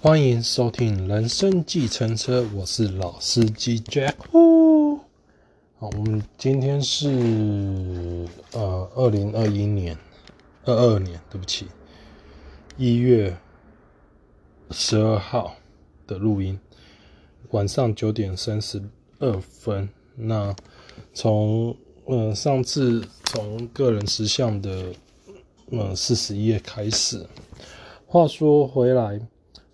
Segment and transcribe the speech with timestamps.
[0.00, 4.14] 欢迎收听《人生计程车》，我是老司机 Jack。
[5.76, 9.98] 好，我们今天是呃二零二一年
[10.64, 11.66] 二二年，对不起，
[12.76, 13.36] 一月
[14.70, 15.56] 十二号
[16.06, 16.56] 的录音，
[17.50, 18.80] 晚上九点三十
[19.18, 19.88] 二分。
[20.14, 20.54] 那
[21.12, 24.92] 从呃上次从个人实相的
[25.72, 27.26] 呃四十页开始，
[28.06, 29.20] 话说回来。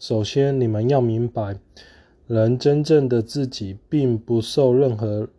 [0.07, 1.57] 首先，你们要明白，
[2.27, 5.31] 人真正的自己并不受任何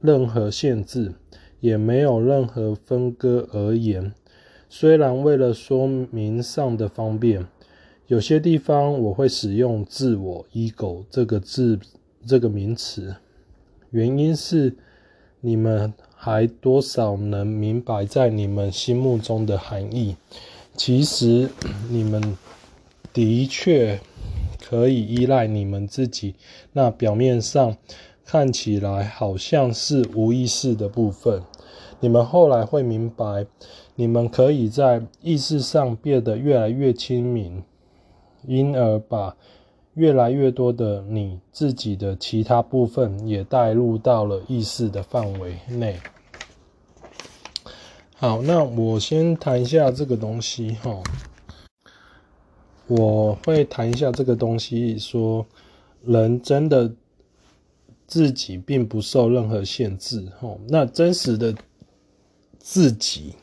[0.00, 1.12] 任何限制，
[1.60, 4.12] 也没有任何分割而言。
[4.68, 7.46] 虽然为了说明上的方便，
[8.08, 11.78] 有些地方我会使用“自我 ”（ego） 这个字
[12.26, 13.14] 这个名词，
[13.90, 14.74] 原因是
[15.40, 20.16] 你们还多少能明白在你们心目中的含义。
[20.76, 21.48] 其实
[21.88, 22.36] 你们。
[23.14, 24.00] 的确
[24.60, 26.34] 可以依赖你们自己，
[26.72, 27.76] 那表面上
[28.24, 31.42] 看起来好像是无意识的部分，
[32.00, 33.46] 你们后来会明白，
[33.94, 37.62] 你们可以在意识上变得越来越亲民，
[38.46, 39.36] 因而把
[39.94, 46.00] 越来越多的你自己的其他部分也带入到了意识的范围内。
[48.16, 51.00] 好，那我先谈一下这个东西哈。
[52.86, 55.44] 我会谈一下这个东西，说
[56.04, 56.92] 人真的
[58.06, 61.54] 自己并不受任何限制，吼，那真实的
[62.58, 63.34] 自己，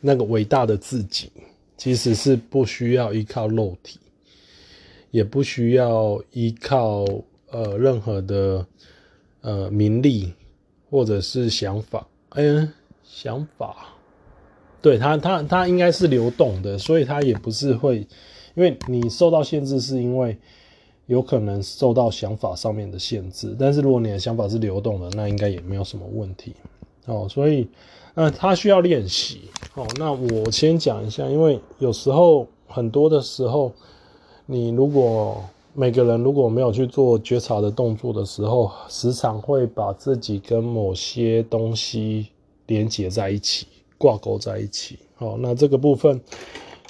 [0.00, 1.30] 那个伟大的自己，
[1.76, 4.00] 其实是不需要依靠肉体，
[5.10, 7.04] 也不需要依靠
[7.50, 8.66] 呃任何的
[9.42, 10.32] 呃名利
[10.88, 12.72] 或者是想法，嗯，
[13.04, 13.94] 想法，
[14.80, 18.06] 对，它它它应该是流动的，所以它也不是会。
[18.60, 20.36] 因为你受到限制，是因为
[21.06, 23.56] 有可能受到想法上面的限制。
[23.58, 26.54] 但是如果你的想法是流动的，那应该也没有什么问题。
[27.06, 27.66] 哦，所以，
[28.12, 29.40] 呃，他需要练习。
[29.74, 33.72] 哦，那我先讲一下，因为有时候很多的时候，
[34.44, 35.42] 你如果
[35.72, 42.26] 每个人如果没有去做觉察的动作的时候，时常会把自己跟某些东西
[42.66, 44.98] 连接在一起，挂钩在一起。
[45.16, 46.20] 哦，那这个部分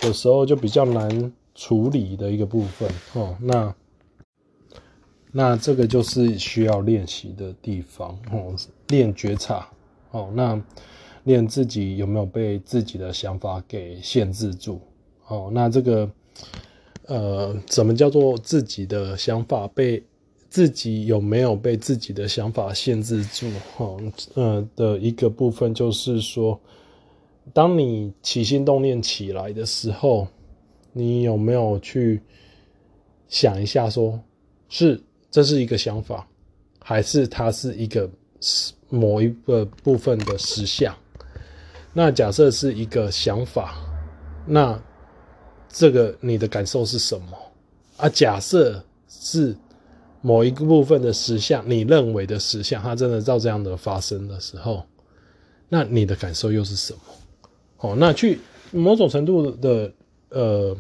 [0.03, 1.33] 有时候就比较难。
[1.61, 3.75] 处理的一个部分哦，那
[5.31, 8.57] 那这个就是需要练习的地方哦，
[8.89, 9.69] 练觉察
[10.11, 10.59] 哦，那
[11.25, 14.81] 练自己有没有被自己的想法给限制住
[15.27, 15.51] 哦？
[15.53, 16.11] 那这个
[17.05, 20.03] 呃，什么叫做自己的想法被
[20.49, 23.51] 自己有没有被自己的想法限制住？
[23.77, 24.01] 哦，
[24.33, 26.59] 呃的一个部分就是说，
[27.53, 30.27] 当你起心动念起来的时候。
[30.93, 32.21] 你有没有去
[33.29, 34.21] 想一下说，
[34.69, 36.27] 是这是一个想法，
[36.81, 38.11] 还是它是一个
[38.89, 40.93] 某一个部分的实相？
[41.93, 43.77] 那假设是一个想法，
[44.47, 44.81] 那
[45.69, 47.39] 这个你的感受是什么？
[47.97, 49.57] 啊，假设是
[50.23, 54.85] 某一个部分的实相，你认为的实相，它真的照这样的发生的时候，
[55.69, 57.01] 那你的感受又是什么？
[57.77, 58.41] 哦，那去
[58.73, 59.93] 某种程度的。
[60.31, 60.77] 呃，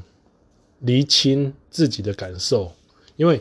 [0.80, 2.72] 厘清自己的感受，
[3.16, 3.38] 因为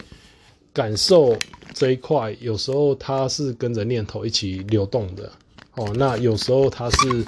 [0.73, 1.37] 感受
[1.73, 5.31] 这一块有时候它是跟着念头一起流动的
[5.75, 5.91] 哦。
[5.95, 7.25] 那有时候它是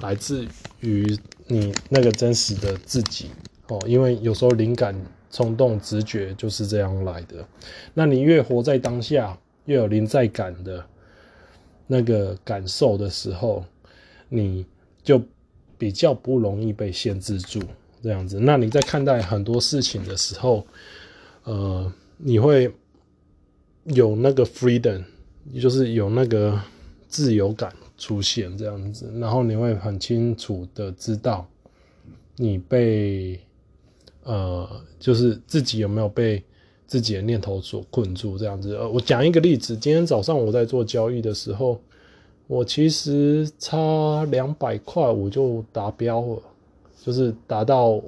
[0.00, 0.46] 来自
[0.80, 3.30] 于你那个真实的自己
[3.68, 3.78] 哦。
[3.86, 4.94] 因为有时候灵感、
[5.30, 7.46] 冲动、直觉就是这样来的。
[7.94, 10.84] 那你越活在当下，越有临在感的
[11.86, 13.64] 那个感受的时候，
[14.28, 14.66] 你
[15.02, 15.20] 就
[15.78, 17.62] 比较不容易被限制住。
[18.02, 20.66] 这样子，那你在看待很多事情的时候，
[21.44, 22.72] 呃，你会
[23.84, 25.02] 有那个 freedom，
[25.60, 26.60] 就是有那个
[27.08, 31.46] 自由感出现这样子，然后你会很清楚的知道
[32.36, 33.40] 你被
[34.22, 36.42] 呃，就是自己有没有被
[36.86, 38.76] 自己的念头所困住这样子。
[38.76, 41.80] 呃，我讲一个例子，今天早上我在做交易的时候，
[42.46, 46.42] 我其实差两百块我就达标了。
[47.00, 48.02] 就是达到，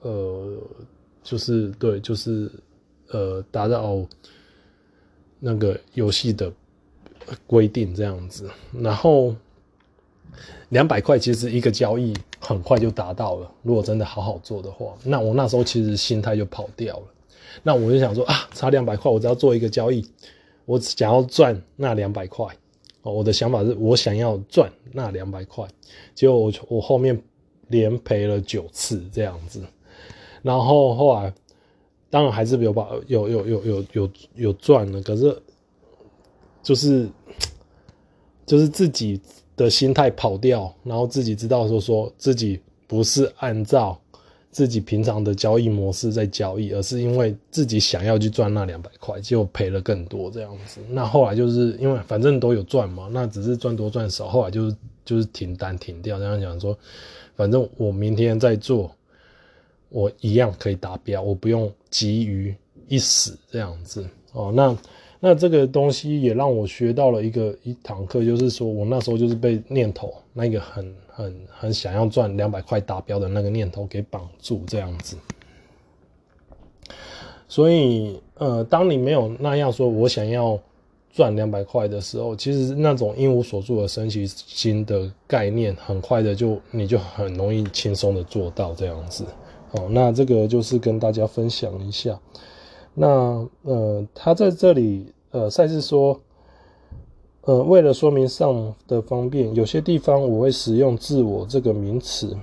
[0.00, 0.58] 呃，
[1.22, 2.50] 就是对，就是
[3.08, 4.04] 呃，达到
[5.38, 6.52] 那个游戏的
[7.46, 8.50] 规定这样子。
[8.72, 9.34] 然后
[10.70, 13.50] 两百块其实一个交易很快就达到了。
[13.62, 17.06] 如果真的好好做的话，那我那时候其实心态就跑掉了。
[17.62, 20.04] 那我就想说啊，差两百块，我只要做一个交易，
[20.66, 22.46] 我想要赚那两百块。
[23.02, 25.66] 哦，我的想法是我想要赚那两百块。
[26.14, 27.22] 结果我我后面。
[27.72, 29.60] 连赔了九次这样子，
[30.42, 31.34] 然后后来
[32.08, 35.36] 当然还是有把有有有有有有赚了，可是
[36.62, 37.08] 就是
[38.46, 39.20] 就是自己
[39.56, 43.98] 的心态跑掉，然后自己知道说说自己不是按照。
[44.52, 50.78] 自己平常的交易模式在交易，而是因为自己想要去赚那两百块，结果赔了更多这样子。
[50.90, 54.76] 那后来就是因为反正都有赚嘛，那只是赚多赚少，后来就是
[55.06, 56.18] 就是停单停掉。
[56.18, 56.78] 这样讲说，
[57.36, 58.90] 反正我明天再做，
[59.88, 62.54] 我一样可以达标，我不用急于
[62.88, 64.52] 一时这样子哦。
[64.54, 64.76] 那。
[65.24, 75.16] 那这个东西也让我学到了一个一堂课，就是说我那时候就是被念头那个很很很想要赚两百块达标的那个念头给绑住这样子。
[77.46, 80.58] 所以呃，当你没有那样说我想要
[81.12, 89.24] 赚两百块的时候，其实那种一无所住的神奇心的概念，很快的就你就很容易轻松的做到这样子。
[89.72, 92.18] 哦，那这个就是跟大家分享一下。
[92.94, 96.20] 那呃，他在这里呃，赛斯说，
[97.42, 102.36] 呃，为了说明上的方便，有些地方我会使用“自我”这个名词，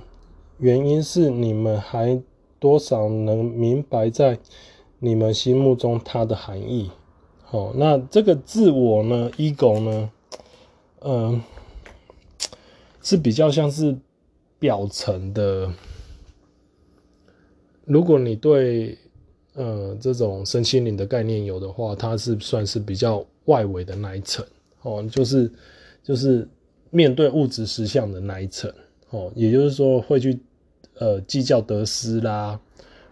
[0.58, 2.20] 原因是你们还
[2.58, 4.38] 多少能明白在
[4.98, 6.90] 你们心目中它的含义。
[7.50, 10.10] 哦，那这个“自我”呢，ego 呢，
[11.00, 11.42] 嗯、
[13.02, 13.96] 是比较像是
[14.58, 15.70] 表层的。
[17.84, 18.96] 如果你对
[19.54, 24.46] 呃，这种身心灵的概念有的话，它是算是比较外围的那一层。
[24.82, 25.50] 哦，就是
[26.04, 26.48] 就是
[26.90, 28.72] 面对物质实相的那一层。
[29.10, 30.38] 哦，也就是说会去
[30.98, 32.60] 呃计较得失啦，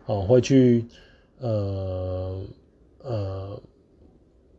[0.07, 0.87] 哦会去
[1.41, 2.41] 呃
[3.03, 3.61] 呃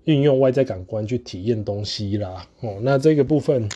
[0.06, 3.69] 运用外在感官去体验东西啦，哦那这个部分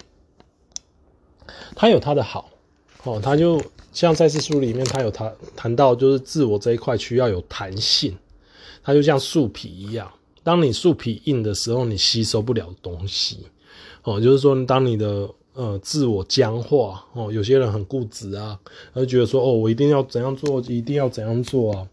[1.75, 2.49] 它有它的好。
[3.03, 3.61] 哦，它就。
[3.93, 8.17] 像赛事书里面，他有谈谈到，就是自我这一块需要有弹性，
[8.81, 10.11] 它就像树皮一样，
[10.41, 13.45] 当你树皮硬的时候，你吸收不了东西，
[14.01, 18.59] 哦，就是说，当你的呃自我僵化，哦，有些人很固执啊，
[18.95, 21.87] 他就觉得说，哦，我一定要怎样做，一定要怎样做啊，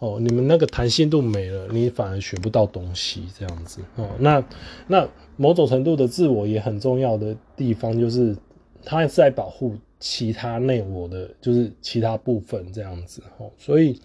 [0.00, 4.44] 哦，你们那个弹性度没了，你反而学不到东西，这样子，哦，那
[4.88, 8.36] 那某种程度的自我也很重要的地方，就是
[8.84, 9.76] 它是在保护。
[10.02, 14.00] 其他内我的就是其他部分这样子哦，所以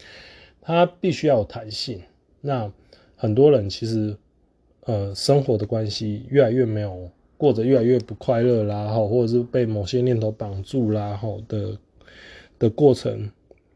[0.61, 2.01] 它必须要有弹性。
[2.41, 2.69] 那
[3.15, 4.13] 很多人其实
[4.81, 11.77] 呃生活的关系越来越没有过着越来越不快乐啦，哈，或者是被某些念头绑住啦，哈的
[12.59, 13.31] 的过程，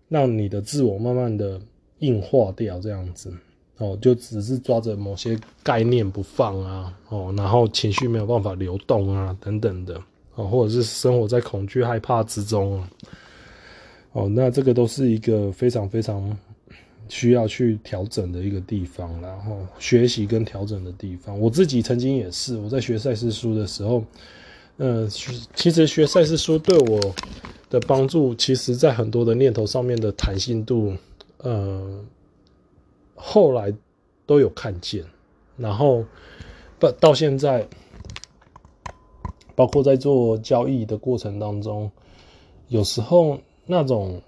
[0.09, 1.57] 让你的自我慢慢的
[1.99, 3.31] 硬化掉这样子
[3.77, 10.01] 哦，就只是抓着某些概念不放啊，哦，然后情绪没有办法流动啊等等的。
[10.35, 12.89] 哦或者是生活在恐惧、害怕之中啊
[14.13, 16.37] 哦，那这个都是一个非常非常
[17.09, 21.37] 需要去调整的一个地方，然后学习跟调整的地方。
[21.37, 24.01] 我自己曾经也是，我在学赛事书的时候，
[24.77, 25.05] 呃，
[25.53, 27.13] 其实学赛事书对我
[27.69, 30.93] 的帮助，其实在很多的念头上面的弹性度，
[31.39, 32.05] 呃，
[33.15, 33.73] 后来
[34.25, 35.03] 都有看见，
[35.57, 36.05] 然后
[36.79, 37.67] 不到现在。
[39.55, 41.91] 包括在做交易的过程当中，
[42.69, 44.21] 有时候那种，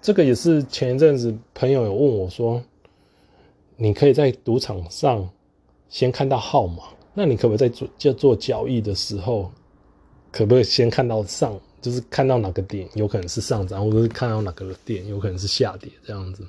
[0.00, 2.62] 这个也是前一阵子朋友有问我说，
[3.76, 5.28] 你可以在赌场上
[5.90, 9.52] 先看到号码，那你可不可以在做就做交易的时候，
[10.32, 16.42] 可不可以先看到上，就是看到哪个点有可能是上涨，或者是看到哪个点有可能是下跌这样子？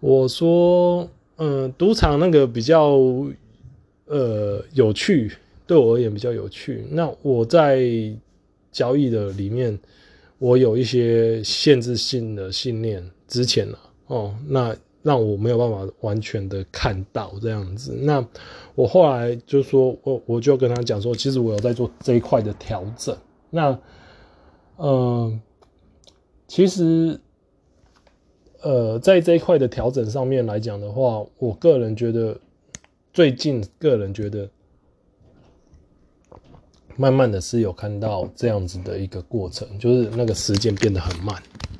[0.00, 2.98] 我说，嗯，赌场那个比较
[4.06, 5.30] 呃有趣。
[5.64, 6.84] 对我而言比较有趣。
[6.90, 7.80] 那我在
[8.72, 9.78] 交易的里面，
[10.38, 13.78] 我有一些限制性的信念，之前呢，
[14.08, 17.94] 哦，那让我没有办法完全的看到这样子。
[18.02, 18.26] 那
[18.74, 23.16] 我后来就说，我我就跟他讲说，其实我有在做这一块的调整。
[23.54, 23.70] 那，
[24.78, 25.40] 嗯、呃，
[26.48, 27.20] 其实，
[28.62, 32.36] 呃，在这一块的调整上面来讲的话，我个人觉得，
[33.12, 34.48] 最近个人觉得。
[36.94, 41.34] 慢慢的是有看到这样子的一个过程，就是那个时间变得很慢，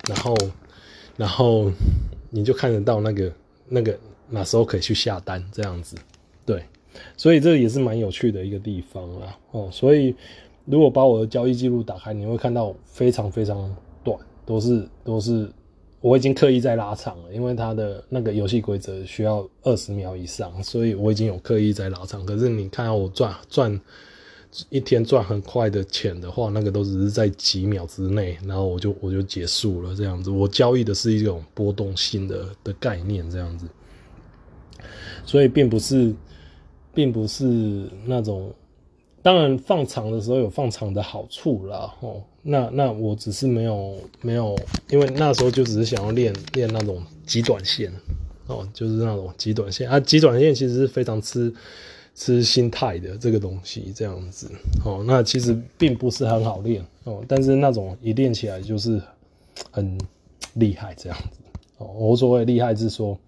[0.08, 0.34] 然后，
[1.18, 1.70] 然后
[2.30, 3.32] 你就看得到那个
[3.68, 3.96] 那个
[4.30, 5.96] 哪时候可以去下单这样子，
[6.46, 6.64] 对，
[7.18, 9.38] 所以这也是蛮有趣的一个地方啦。
[9.50, 10.16] 哦，所以
[10.64, 15.50] 如果把我的交易记录打开，你会看到非常非常短，都是都是
[16.00, 22.24] 我已经刻意在拉长了，因为它的那个游戏规则需要二十秒以上，所以我已经有刻意在拉长。
[22.24, 23.80] 可是你看到我赚赚。
[24.68, 30.28] 一天赚很快的钱的话，那个都只是在几秒之内，然后我就我就结束了这样子。
[30.28, 33.66] 我交易的是一种波动性的的概念这样子，
[35.24, 36.14] 所以并不是，
[36.92, 38.52] 并不是那种，
[39.22, 44.58] 当然放长的时候有放长的好处啦，哦，那那我只是没有没有，
[44.90, 47.92] 因为那时候就只是想要练练那种极短线，
[48.46, 51.52] 哦，就是那种极短线啊，极短线其实是非常吃。
[52.14, 54.46] 吃心态的这个东西，这样子
[54.84, 59.00] 哦，那其实并不是很好练哦，但是那种一练起来就是
[59.70, 59.98] 很
[60.52, 61.38] 厉害这样子
[61.78, 61.86] 哦。
[61.86, 63.18] 我所谓厉害是说，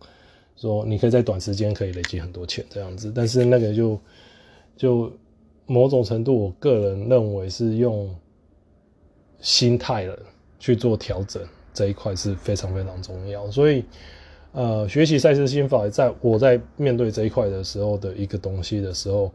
[0.55, 3.99] 说你可以在短时间可以累积很多钱这样子，但是那个就
[4.77, 5.11] 就
[5.67, 8.15] 某种程度，我个人认为是用
[9.41, 10.19] 心态了
[10.59, 11.43] 去做调整
[11.73, 13.85] 这一块是非常非常重要，所以。
[14.57, 19.33] 呃，学习赛斯心法，在我在面对这一块的时候的一个东西的时候，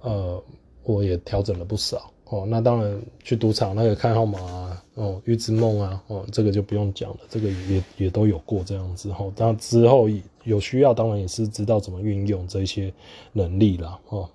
[0.00, 0.42] 呃，
[0.82, 2.46] 我也调整了不少哦。
[2.48, 9.30] 那当然，去赌场那个看号码啊，哦，预知梦啊，哦，这个就不用讲了，这个也也都有过这样子哈。
[9.36, 10.08] 当然之后
[10.44, 12.90] 有需要，当然也是知道怎么运用这些
[13.34, 13.98] 能力啦。
[14.08, 14.26] 哦。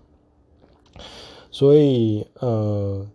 [1.52, 3.06] 所以，呃，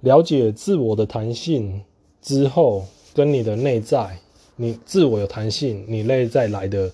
[0.00, 1.82] 了解自我的弹性
[2.22, 4.18] 之后，跟你的内在。
[4.56, 6.92] 你自我有弹性，你内在来的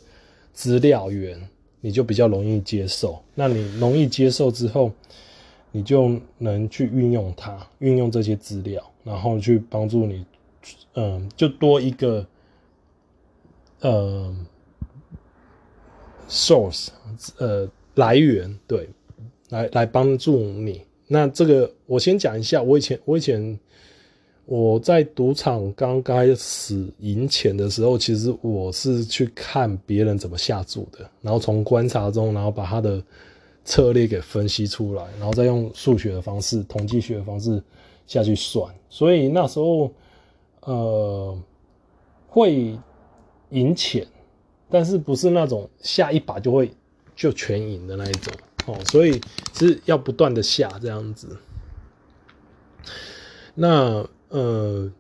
[0.53, 1.37] 资料源，
[1.81, 3.21] 你就比较容易接受。
[3.35, 4.93] 那你容易接受之后，
[5.73, 10.25] 你就能去运用它，运用这些资料，然后去帮助你，
[10.95, 12.25] 嗯，就多一个，
[13.81, 14.33] 呃
[16.29, 16.89] ，source，
[17.39, 18.89] 呃，来源，对，
[19.51, 20.83] 来来帮助你。
[21.09, 23.59] 那这个我先讲一下，我以前我以前。
[24.49, 33.03] 我在赌场刚开始赢钱的时候，其实我是去看别人怎么下注的，然后从观察中，然后把他的
[33.65, 37.61] 策略给分析出来，然后再用数学的方式、统计学的方式
[38.07, 38.73] 下去算。
[38.89, 39.91] 所以那时候，
[40.61, 41.37] 呃，
[42.29, 42.79] 会
[43.51, 44.07] 赢钱，
[44.71, 46.71] 但是不是那种下一把就会
[47.17, 48.33] 就全赢的那一种
[48.67, 49.21] 哦，所以
[49.55, 51.37] 是要不断的下这样子。
[53.55, 54.07] 那。
[54.29, 54.91] 呃，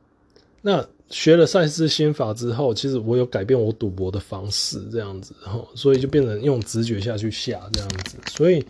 [0.62, 8.16] 那学了赛斯心法之后，其实我有改变我赌博的方式，这样子，吼，所以就变成用直觉下去下这样子。
[8.30, 8.64] 所以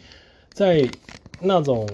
[0.54, 0.88] 在
[1.42, 1.86] 那种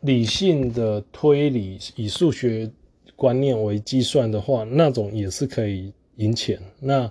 [0.00, 2.68] 理性的推理，以数学
[3.14, 6.60] 观念为计算的话，那种也是可以赢钱。
[6.80, 7.10] 那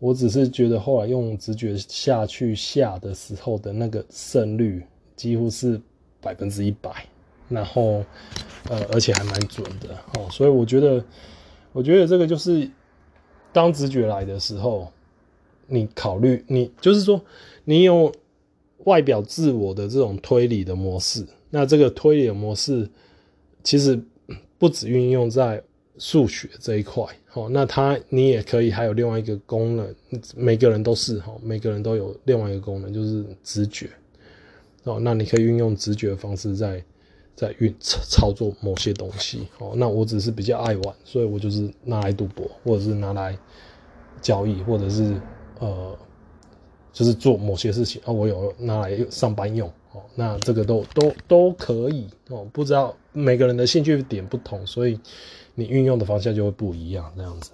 [0.00, 4.82] 我只是觉得后来用直觉下去下的时候的那个胜率
[5.14, 5.80] 几乎是
[6.20, 6.90] 百分之一百。
[7.48, 8.04] 然后，
[8.68, 11.04] 呃，而且还蛮准的哦，所以我觉得，
[11.72, 12.70] 我觉得这个就是，
[13.52, 14.92] 当直觉来的时候，
[15.66, 17.20] 你考虑，你就是说，
[17.64, 18.12] 你有
[18.84, 22.88] 外表自我的这种推理的模式，那这个推理的模式
[23.64, 24.00] 其实
[24.56, 25.60] 不止运用在
[26.00, 27.04] 数学这一块，
[27.34, 29.94] 哦，那它你也可以还有另外一个功能，
[30.34, 33.88] 每个人都是哈，每个人都有另外一个功能，就是直觉，
[34.82, 36.82] 哦，那你可以运用直觉的方式在。
[37.36, 43.34] 在运操作某些东西哦，那我只是比较爱玩，所以我就是拿来赌博，或者是拿来
[44.20, 45.18] 交易，或者是
[45.58, 45.98] 呃，
[46.92, 52.46] 就是做某些事情啊，我有拿来上班用哦，那这个都都都可以哦。
[52.52, 55.00] 不知道每个人的兴趣点不同，所以
[55.60, 57.50] 你运用的方向就会不一样，这样子。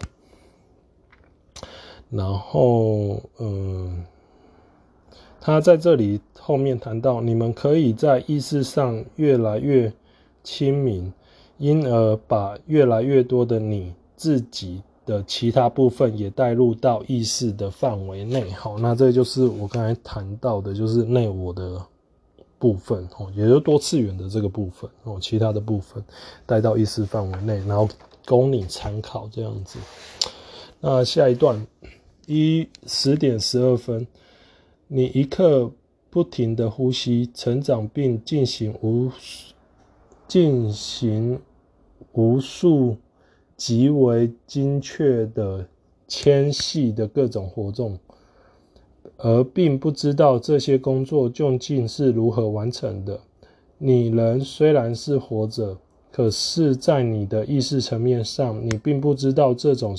[2.08, 4.04] 然后嗯。
[5.38, 9.92] 他在这里后面谈到，你们可以在意识上越来越
[10.42, 11.12] 清明，
[11.56, 18.50] 因而把越来越多的你自己的其他部分也带入到意识的范围内。
[18.50, 21.80] 好，那这就是我刚才谈到的，就是内我的
[22.58, 26.02] 部分哦，也就多次元的这个部分哦，其他的部分
[26.44, 27.88] 带到意识范围内，然后
[28.26, 29.78] 供你参考这样子。
[30.80, 31.66] 那下一段
[32.26, 34.06] 一十点十二分。
[34.88, 35.72] 你一刻
[36.10, 39.10] 不停的呼吸、成长，并进行无
[40.28, 41.40] 进行
[42.12, 42.96] 无数
[43.56, 45.66] 极为精确的
[46.06, 47.98] 纤细的各种活动，
[49.18, 53.20] 而并不知道这些工作究竟是如何完成的。
[53.78, 55.78] 你人虽然是活着，
[56.12, 59.94] 可是，在你的意识层面上，你并不知道这种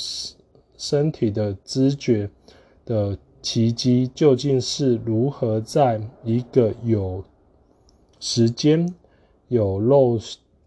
[0.77, 2.29] 身体的知觉
[2.85, 3.17] 的。
[3.39, 7.23] 奇迹究竟是如何在一个有
[8.19, 8.93] 时间、
[9.47, 10.19] 有肉、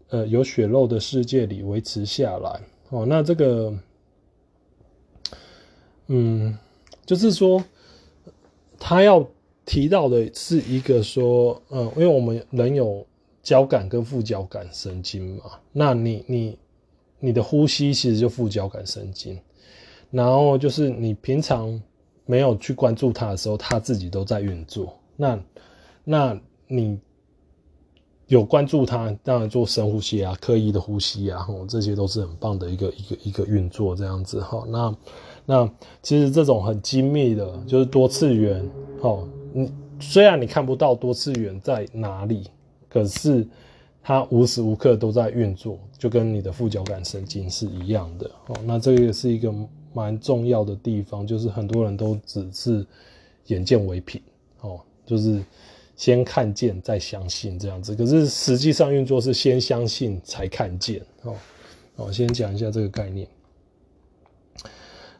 [0.09, 2.61] 呃有血肉的世界里维持下来？
[2.89, 3.73] 哦，那这个，
[6.07, 6.57] 嗯，
[7.05, 7.63] 就是说，
[8.83, 9.23] 他要
[9.63, 13.05] 提到的是一个说，嗯，因为我们人有
[13.43, 16.57] 交感跟副交感神经嘛，那你你
[17.19, 19.39] 你的呼吸其实就副交感神经，
[20.09, 21.79] 然后就是你平常
[22.25, 24.97] 没有去关注它的时候，它自己都在运作。
[25.15, 25.39] 那
[26.03, 26.99] 那你
[28.31, 34.63] 有关注它，当然做深呼吸啊，刻意的呼吸啊，吼，这些都是很棒的一个一个一个运作，这样子哈。
[34.67, 34.95] 那
[35.45, 35.69] 那
[36.01, 38.65] 其实这种很精密的，就是多次元，
[39.01, 39.69] 吼，你
[39.99, 42.49] 虽然你看不到多次元在哪里。
[42.87, 43.47] 可是
[44.03, 48.55] 它无时无刻都在运作，就跟你的副交感神经是一样的哦。
[48.65, 49.49] 那这个是一个
[49.93, 52.85] 蛮重要的地方，就是很多人都只是
[53.47, 54.21] 眼见为凭
[54.59, 55.41] 哦，就是
[56.01, 57.95] 先看见再相信这样子。
[57.95, 61.35] 可是实际上运作是先相信才看见哦。
[61.95, 63.27] 我先讲一下这个概念。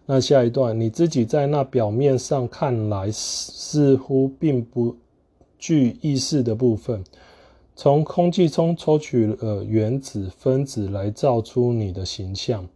[0.08, 4.98] 那下一段，你自己在那表面上看来似乎并不
[5.60, 7.04] 具意识的部分。
[7.76, 12.68] 从空气中抽取了原子分子来造出你的形象，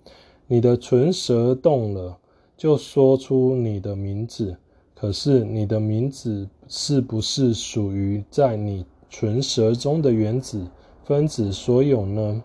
[0.46, 2.20] 你的唇舌动了，
[2.56, 4.56] 就说出你的名字。
[4.96, 10.66] 可是你的名字是不是属于在你唇舌中的原子
[11.04, 12.42] 分子所有呢？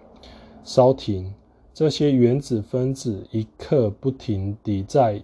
[0.62, 1.32] 稍停，
[1.72, 5.22] 这些原子分子一刻不停地在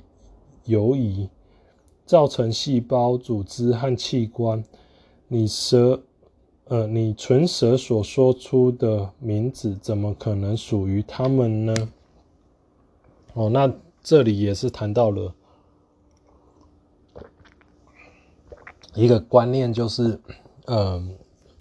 [0.64, 1.28] 游移，
[2.06, 4.64] 造成细胞、组织和器官。
[5.28, 6.02] 你舌。
[6.68, 11.72] 呃，你唇舌所说出的名字，怎么可能属于他们呢？
[13.34, 15.32] 哦，那这里也是谈到了
[18.96, 20.18] 一个观念，就是，
[20.64, 21.00] 呃，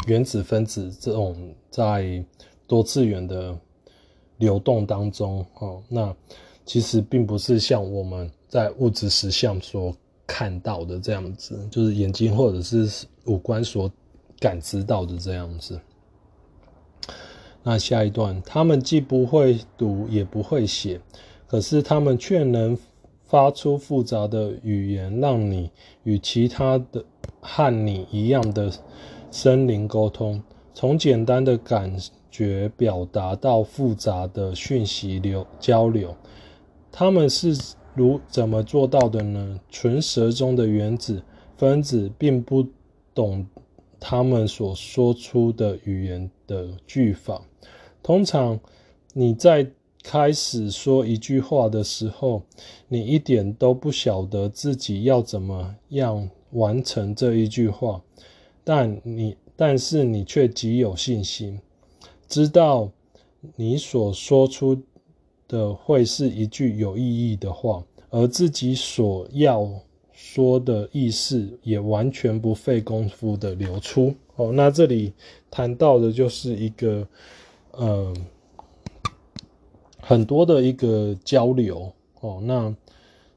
[0.08, 2.26] 原子分子这种在
[2.66, 3.56] 多次元的
[4.38, 6.16] 流动当中，哦，那
[6.66, 13.92] 其实并不是像我们在物质实相所看到的这样子，就是眼睛或者是五官所。
[14.38, 15.80] 感知到的这样子。
[17.64, 21.00] 那下一段，他们既不会读也不会写，
[21.48, 22.78] 可是他们却能
[23.26, 25.72] 发出复杂的语言，让你
[26.04, 27.04] 与其他的
[27.42, 28.72] 和你一样的
[29.32, 30.42] 生灵沟通。
[30.74, 31.96] 从简单的感
[32.30, 36.16] 觉表达到复杂的讯息流交流，
[36.92, 37.56] 他们是
[37.94, 39.60] 如怎么做到的呢？
[39.70, 41.24] 唇舌中的原子
[41.58, 42.68] 分子并不
[43.14, 43.46] 懂。
[43.98, 47.42] 他们所说出的语言的句法，
[48.04, 48.60] 通常
[49.14, 49.66] 你在
[50.08, 52.44] 开始说一句话的时候，
[52.88, 58.04] 你一点都不晓得自己要怎么样完成这一句话，
[58.64, 61.60] 但你但是你却极有信心，
[62.30, 62.92] 知道
[63.56, 64.80] 你所说出
[65.48, 69.68] 的会是一句有意义的话，而自己所要。
[70.18, 74.50] 说的意思也完全不费功夫的流出哦。
[74.54, 75.12] 那这里
[75.52, 77.06] 谈到的就是一个，
[77.72, 78.14] 呃，
[80.06, 81.92] 很多的一个交流
[82.22, 82.40] 哦。
[82.44, 82.74] 那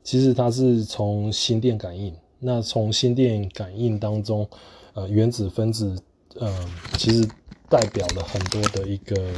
[0.04, 4.46] 其实它是从心电感应，那从心电感应当中，
[4.92, 5.98] 呃，原子分子，
[6.36, 7.26] 呃，其实
[7.68, 9.30] 代表了很多的一个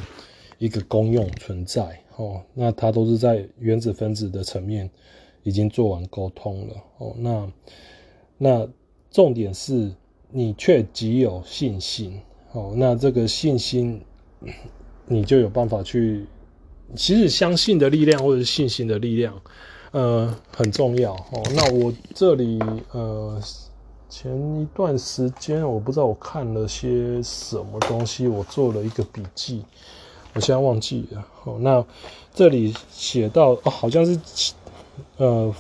[0.59, 2.43] 一个功用存在哦。
[2.55, 4.91] 那它都是在原子分子的层面。
[5.43, 7.53] 已经做完沟通了哦，那
[8.37, 8.69] 那
[9.11, 9.91] 重点是
[10.31, 12.21] 你却极有信心
[12.53, 14.03] 哦，那这个信心
[15.07, 16.27] 你就有办法去，
[16.97, 19.35] 其实相信的力量或者是信心的力量，
[19.93, 21.43] 呃，很重要哦。
[21.55, 22.59] 那我这里
[22.93, 23.41] 呃
[24.09, 29.65] 前一段时间我不知道我看了些什么东西，我做了一个笔记，
[30.35, 31.59] 我现在忘记了哦。
[31.61, 31.85] 那
[32.35, 34.19] 这里写到哦，好像是。
[35.17, 35.55] 呃，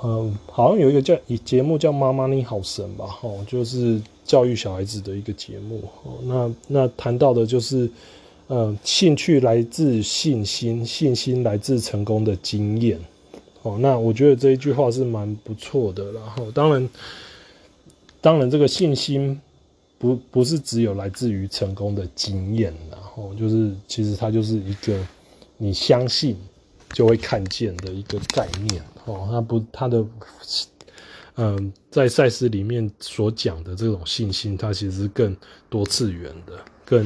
[0.00, 5.82] 呃，好像有一个叫以节目叫《妈妈你好神》吧，哦，就是教育小孩子的一个节目。
[6.02, 7.90] 哦，那那谈到的就是，
[8.46, 13.00] 呃，兴趣来自信心，信心来自成功的经验。
[13.62, 16.12] 哦，那我觉得这一句话是蛮不错的。
[16.12, 16.88] 然后，当然，
[18.20, 19.40] 当然这个信心
[19.98, 24.98] 不不是只有来自于成功的经验，然后就是其实它就是一个
[25.56, 26.36] 你相信。
[26.92, 30.04] 就会看见的一个概念哦，那不，他的，
[31.34, 35.36] 嗯、在赛事里面所讲的这种信心，它其实更
[35.68, 36.52] 多次元的，
[36.84, 37.04] 更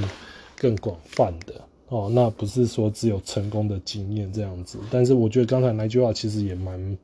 [0.59, 1.55] 更广泛的
[1.89, 2.11] 哦。
[2.13, 6.99] 那不是说只有成功的经验这样子，但是我觉得刚才那句话其实也蛮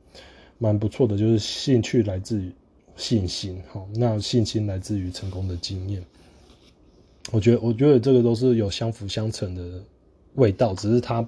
[0.57, 2.51] 蛮不错的，就是兴趣来自于
[2.95, 6.03] 信心，哦，那信心来自于成功的经验。
[7.31, 9.81] 我觉得，我觉得这个都是有相辅相成的
[10.35, 11.27] 味道，只是它。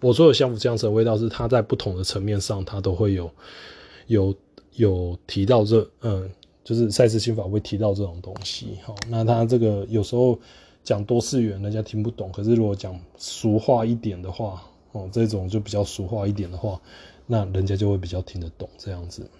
[0.00, 3.30] 我说的相辅相成的味道是，它在不同的层面上，它都会有
[4.06, 4.34] 有
[4.74, 6.30] 有提到这嗯
[6.62, 8.78] 就是赛斯心法会提到这种东西。
[8.82, 10.38] 好，那他这个有时候
[10.82, 12.30] 讲多次元，人家听不懂。
[12.32, 14.62] 可是如果讲俗话一点的话，
[14.92, 16.80] 哦，这种就比较俗话一点的话，
[17.26, 19.30] 那人家就会比较听得懂这样子。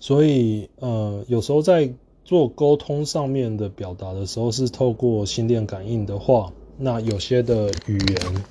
[0.00, 1.92] 所以，呃，有时候在
[2.24, 8.44] 做沟通上面的表达的时候，是透过心电感应的话，那有些的语言，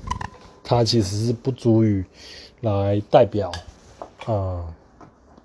[0.64, 2.04] 它其实是不足以
[2.62, 3.52] 来代表，
[4.26, 4.66] 呃，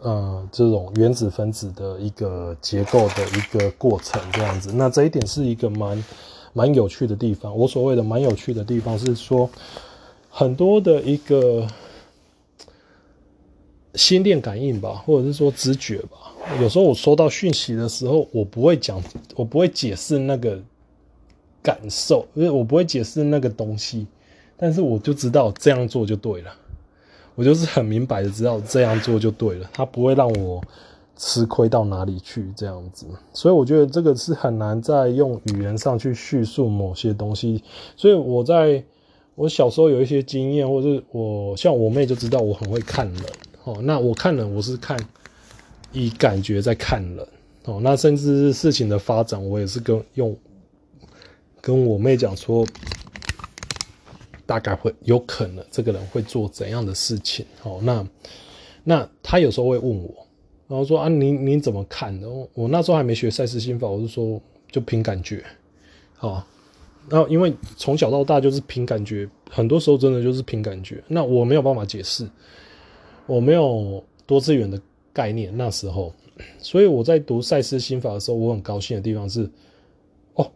[0.01, 4.73] 呃，这种原子分子的一个结构的一个过程这样子。
[4.73, 6.05] 那这一点是一个蛮
[6.53, 7.57] 蛮有趣的地方。
[7.57, 9.49] 我所谓的蛮有趣的地方是说，
[10.31, 11.67] 很多的一个。
[13.95, 16.33] 心电感应吧，或者是说直觉吧。
[16.61, 19.03] 有时候我收到讯息的时候，我不会讲，
[19.35, 20.61] 我不会解释那个
[21.61, 24.07] 感受，因为我不会解释那个东西，
[24.57, 26.55] 但是我就知道这样做就对了。
[27.39, 30.61] 我就是很明白的知道这样做就对了，他不会让我
[31.17, 33.07] 吃亏到哪里去这样子。
[33.33, 37.63] 所以我觉得这个是很难在用语言上去叙述某些东西。
[37.95, 38.83] 所以我在
[39.37, 43.23] 我小时候有一些经验，或者是我像我妹就知道我很会看人。
[43.63, 44.99] 哦，那我看人，我是看
[45.93, 47.25] 以感觉在看人。
[47.67, 50.37] 哦，那甚至是事情的发展，我也是跟用
[51.61, 52.67] 跟我妹讲说，
[54.49, 57.45] 大概会有可能这个人会做怎样的事情。
[57.65, 58.09] 哦，那
[58.83, 60.27] 那他有时候会问我，
[60.67, 62.27] 然后说啊，你你怎么看的？
[62.55, 65.45] 我那时候还没学赛斯心法，我就说就凭感觉。
[66.21, 66.43] 哦，
[67.11, 71.05] 然后因为从小到大就是凭感觉，很多时候真的就是凭感觉。
[71.09, 72.27] 那我没有办法解释。
[73.27, 74.81] 我没有多次元的
[75.13, 76.11] 概念，那时候，
[76.59, 79.51] 所以我在读赛斯心法的时候，我很高兴的地方是，
[80.33, 80.51] 哦，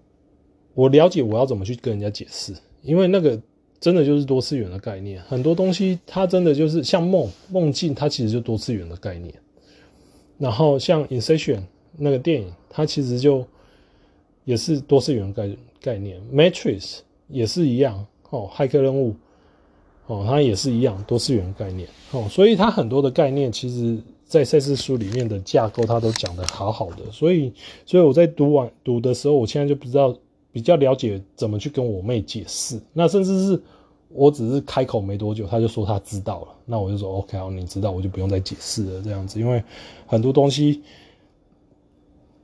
[0.73, 3.39] 我了解我要怎么去跟人家解释，因为那个
[3.83, 9.35] 真的就是多次元的概念，很多东西它真的就是像梦梦境，它其实就多次元的概念。
[10.39, 11.63] 然后像 Inception
[11.99, 13.45] 那个电影，它其实就
[14.45, 19.17] 也是多次元概概念，Matrix 也是一样哦，骇客任务。
[20.07, 27.11] 哦，它也是一样多次元概念哦，所以它很多的概念，其实在赛斯书里面的架构，它都讲得好好的。
[27.13, 27.53] 所以，
[27.87, 30.15] 所以我在读完读的时候，我现在就不知道
[30.53, 32.81] 比较了解怎么去跟我妹解释。
[32.93, 33.63] 那甚至是
[34.09, 39.41] 我只是开口没多久，他就说他知道了，那我就说 OK，好，你知道，我就不用再解释了这样子。
[39.41, 39.65] 因为
[40.07, 40.83] 很多东西，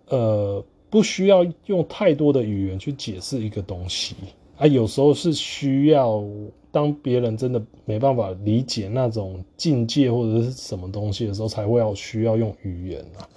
[0.09, 4.16] 呃，不需要用太多的语言去解释一个东西。
[4.57, 6.25] 啊，有时候是需要
[6.73, 13.29] 当别人真的没办法理解那种境界或者是什么东西的时候，才会要需要用语言啊。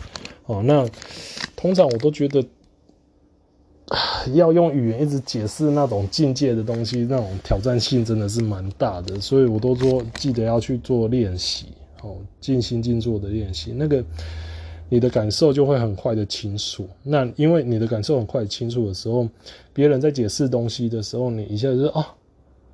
[0.45, 0.87] 哦，那
[1.55, 2.43] 通常我都觉得
[4.33, 11.67] 要用语言一直解释那种境界的东西，那种挑战性真的是蛮大的，所以我都说记得要去做练习，
[12.01, 14.03] 哦，静心静坐的练习，那个。
[14.93, 16.85] 你的感受就会很快的清楚。
[17.01, 19.25] 那因为你的感受很快清楚的时候，
[19.71, 22.03] 别人在解释东西的时候，你一下就说哦，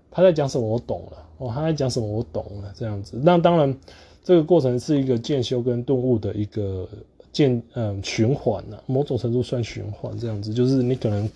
[0.09, 3.19] 他在讲什么我懂了，哦，他在讲什么我懂了，这样子。
[3.21, 3.77] 那当然，
[4.23, 6.89] 这个过程是一个渐修跟顿悟的一个
[7.37, 10.51] 渐嗯循环呢，某种程度算循环这样子。
[10.51, 11.29] 就是你可能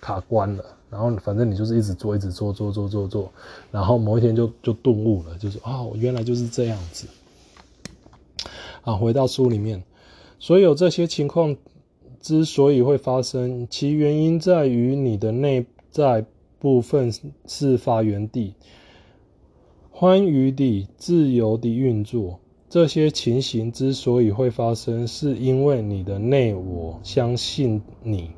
[0.00, 3.30] 卡关了，然后反正你就是一直做，一直做，做做做做，
[3.70, 7.06] 然后某一天就就顿悟了，就是哦，原来就是这样子。
[8.80, 9.82] 啊，回到书里面。
[10.38, 11.54] 所有这些情况
[12.22, 16.24] 之所以会发生，其原因在于你的内在
[16.58, 17.12] 部分
[17.46, 18.54] 是发源地，
[19.90, 22.40] 欢愉地、自由地运作。
[22.72, 28.30] 这些情形之所以会发生，是因为你的内我相信你，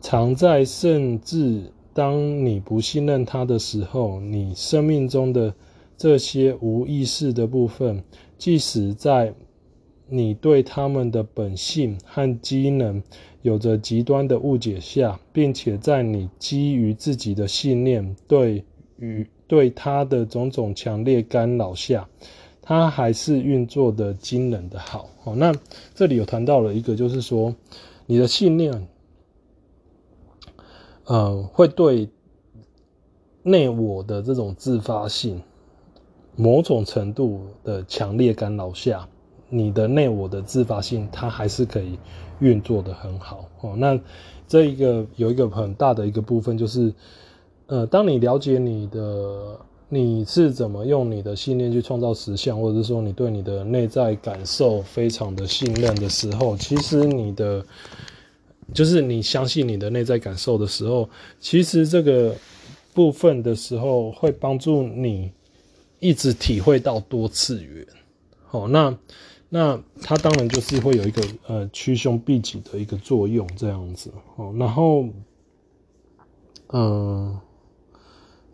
[0.00, 5.54] 常在，甚至当你不信任他的时候，你生命中的
[5.96, 8.02] 这些无意识的部分，
[8.36, 9.32] 即使在。
[10.08, 13.02] 你对他们的本性和机能
[13.40, 18.62] 有着极端的误解下，并且在你基于自己的信念对
[18.98, 22.06] 与对他的种种强烈干扰下，
[22.62, 25.10] 他还是运作的惊人的好。
[25.24, 25.52] 哦，那
[25.94, 27.54] 这里有谈到了一个，就是说
[28.06, 28.88] 你的信念，
[31.04, 32.08] 呃，会对
[33.42, 35.42] 内我的这种自发性
[36.36, 39.08] 某种程度的强烈干扰下。
[39.54, 41.98] 你的内我的自发性，它还是可以
[42.38, 43.74] 运作得很好哦。
[43.76, 44.00] 那
[44.48, 46.94] 这一个有一个很大的一个部分，就是
[47.66, 49.60] 呃，当你了解你的
[49.94, 57.62] 你是怎么用你的信念去创造实相，或者是说你对你的内在感受非常的信任的时候，其实你的
[58.72, 62.34] 就是你相信你的内在感受的时候，其实这个
[62.94, 65.30] 部分的时候会帮助你
[66.00, 67.86] 一直体会到多次元。
[68.50, 68.96] 哦，那
[69.50, 75.04] 那它当然就是会有一个呃趋凶避吉的一个作用这样子哦，然后
[76.68, 77.38] 嗯。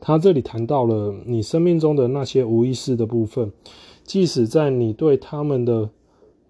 [0.00, 3.52] 他这里谈到了你生命中的那些无意识的部分，
[4.04, 5.90] 即使在你对他们的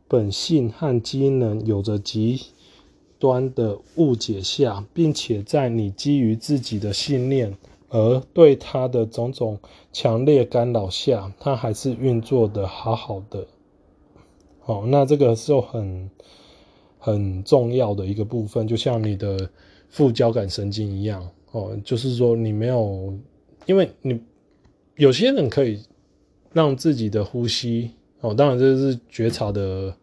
[0.06, 2.40] 本性和机能有着极
[3.18, 7.56] 端的误解下，并且在你基于自己的信念
[7.88, 9.58] 而对他的种种
[9.92, 13.46] 强烈干扰下，它还是运作的好好的。
[14.66, 16.11] 哦，那这个是很
[16.98, 19.48] 很重要的一个部分，就像你的
[19.88, 21.26] 副交感神经一样。
[21.50, 23.14] 哦，就是说你没有。
[23.68, 24.18] 因为你
[24.96, 25.83] 有些人可以
[26.54, 27.90] 让自己的呼吸
[28.22, 29.94] 哦，当然这是觉察的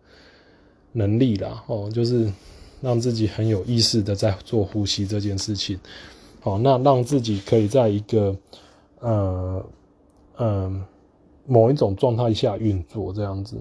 [0.91, 2.31] 能力啦哦，就是
[2.79, 5.79] 让自己很有意识的在做呼吸这件事情。
[6.43, 8.37] 哦，那让自己可以在一个
[8.99, 9.65] 呃
[10.35, 10.85] 呃
[11.47, 13.59] 某一种状态下运作这样子。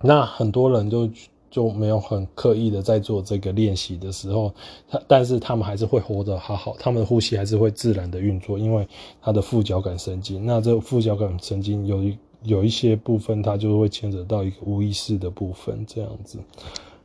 [0.00, 1.10] 那很多人就。
[1.58, 4.54] 就没有很刻意的在做这个练习的时候，
[4.88, 8.86] 他但是他们还是会活得好好，他们的呼吸还是会自然的运作，因为
[9.20, 16.38] 他的副交感神经，那这副交感神经有一有一些部分，它就会牵扯到一个无意识的部分，这样子，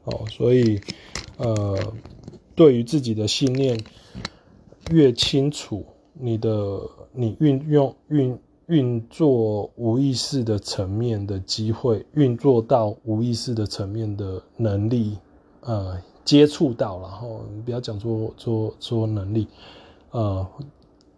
[0.03, 0.79] 哦，所以
[1.37, 1.75] 呃，
[2.53, 3.75] 对于自己的信念
[4.91, 6.79] 越清楚，你的
[7.11, 8.37] 你运用运。
[8.67, 15.17] 运作无意识的层面的机会，运作到无意识的层面的能力，
[15.59, 19.47] 呃，接触到，然后你不要讲说说说能力，
[20.11, 20.47] 呃，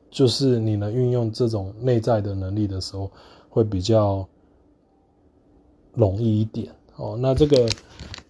[0.10, 3.12] 就是你能运用这种内在的能力的时候，
[3.48, 4.28] 会比较
[5.94, 6.74] 容易一点。
[6.96, 7.70] 哦，那这个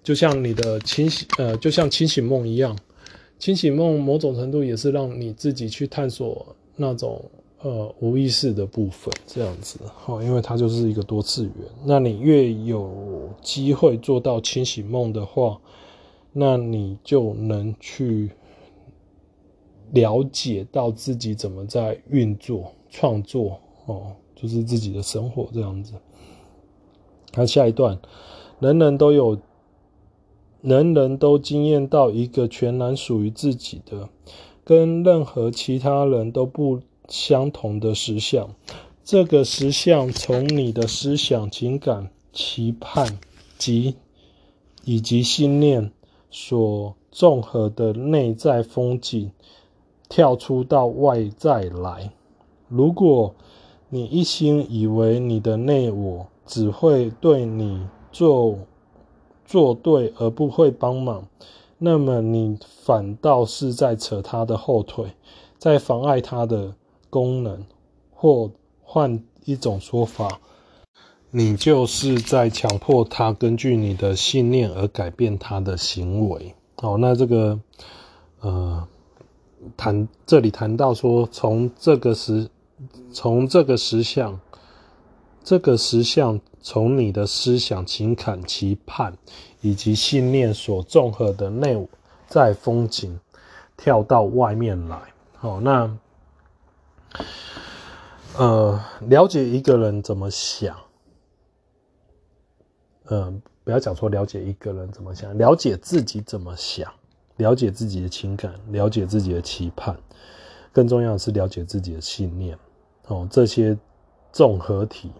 [0.03, 2.77] 就像你的清醒，呃，就像清醒梦一样，
[3.39, 7.23] 清醒梦某种程度也是让你自己去探索那种。
[7.65, 11.53] 呃，无意识的部分这样子，齁，因为它就是一个多次元。
[11.83, 15.59] 那你越有机会做到清醒梦的话，
[16.31, 18.29] 那你就能去
[19.93, 25.95] 了解到自己怎么在运作、创作，哦，就是自己的生活这样子。
[27.33, 27.99] 那下一段，
[28.59, 29.39] 人人都有，
[30.61, 34.07] 人人都经验到一个全然属于自己的，
[34.63, 36.79] 跟任何其他人都不。
[37.07, 38.49] 相同的实相，
[39.03, 43.19] 这个实相从你的思想、情感、期盼
[43.57, 43.95] 及
[44.83, 45.91] 以及信念
[46.31, 49.31] 所综合的内在风景，
[50.09, 52.11] 跳出到外在来。
[52.67, 53.35] 如果
[53.89, 58.57] 你一心以为你的内我只会对你做
[59.45, 61.27] 做对而不会帮忙，
[61.77, 65.13] 那么你反倒是在扯他的后腿，
[65.59, 66.73] 在妨碍他的。
[67.09, 67.65] 功能，
[68.11, 70.39] 或换一种说法，
[71.31, 76.55] 你就是在强迫他根据你的信念而改变他的行为。
[76.77, 77.59] 哦，那这个，
[78.41, 78.87] 呃，
[79.77, 82.49] 谈这里谈到说，从这个实，
[83.13, 84.39] 从这个实相，
[85.43, 89.17] 这个实相从你的思想、情感、期盼
[89.61, 91.87] 以及信念所综合的内
[92.27, 93.19] 在风景，
[93.77, 94.99] 跳到外面来。
[95.41, 95.97] 哦，那。
[98.37, 100.77] 呃，了解一个人怎么想，
[103.05, 106.91] 呃，不要讲说了解一个人怎么想，了解自己怎么想，
[107.37, 109.97] 了解自己的情感，了解自己的期盼，
[110.73, 112.59] 更重要的是了解自己的信念。
[113.07, 113.77] 哦，这些
[114.33, 115.13] 综合体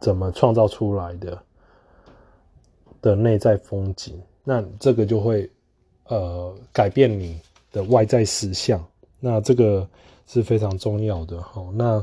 [0.00, 1.42] 怎么创造出来的
[3.02, 5.50] 的内在风景，那这个就会
[6.06, 7.38] 呃改变你
[7.70, 8.82] 的外在实相。
[9.20, 9.86] 那这个。
[10.32, 11.62] 是非常重要的哈。
[11.74, 12.02] 那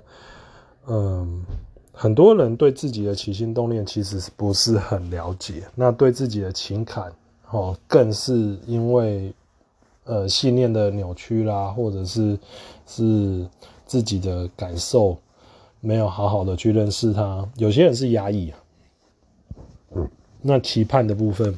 [0.86, 1.44] 嗯，
[1.92, 5.64] 很多人对自己的起心动念其实不是很了解。
[5.74, 7.12] 那对自己的情感
[7.50, 9.34] 哦，更是因为
[10.04, 12.38] 呃信念的扭曲啦，或者是
[12.86, 13.48] 是
[13.88, 15.18] 自己的感受
[15.80, 17.48] 没有好好的去认识它。
[17.56, 18.60] 有些人是压抑啊。
[19.96, 20.08] 嗯，
[20.42, 21.58] 那期盼的部分，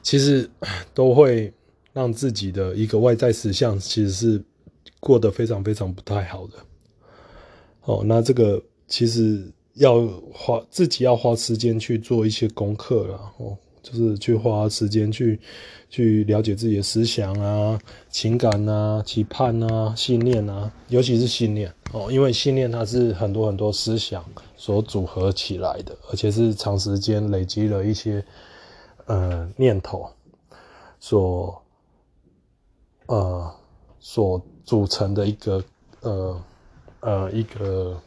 [0.00, 0.48] 其实
[0.94, 1.52] 都会
[1.92, 4.44] 让自己的一个外在实相其实是。
[5.02, 6.52] 过得非常非常不太好的，
[7.86, 15.40] 哦，那这个其实要花自己要花时间去做一些功课了，哦，就是去花时间去
[15.90, 17.76] 去了解自己的思想啊、
[18.10, 21.74] 情感啊、期盼啊、信念啊，尤其是信念。
[21.92, 24.24] 哦，因为信念它是很多很多思想
[24.56, 28.24] 所组合起来的，而且是长时间累积了一些
[29.06, 30.08] 呃念头
[31.00, 31.60] 所
[33.06, 33.52] 呃
[34.02, 34.44] 所。
[34.64, 35.64] 组成的一个
[36.02, 36.44] 呃
[37.00, 38.00] 呃一个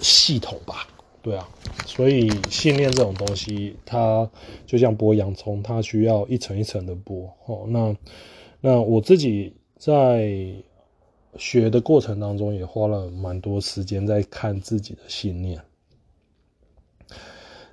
[0.00, 0.88] 系统吧，
[1.22, 1.48] 对啊，
[1.86, 4.28] 所以信念这种东西，它
[4.66, 7.30] 就像剥洋葱，它需要一层一层的剥。
[7.46, 7.96] 哦，那
[8.60, 10.52] 那我自己在
[11.36, 15.62] 学的过程当中，也花了蛮多时间在看自己的信念，